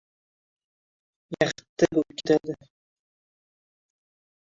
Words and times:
Yaxttti 1.35 1.89
bo‘p 1.93 2.17
ketadi! 2.17 2.59